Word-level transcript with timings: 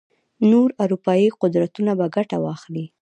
نور 0.49 0.67
اروپايي 0.83 1.27
قدرتونه 1.41 1.91
به 1.99 2.05
ګټه 2.15 2.37
واخلي. 2.45 2.85